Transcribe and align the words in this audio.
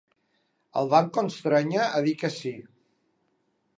El 0.81 0.87
van 0.93 1.11
constrènyer 1.17 1.85
a 1.99 2.01
dir 2.07 2.15
que 2.23 2.33
sí. 2.39 2.55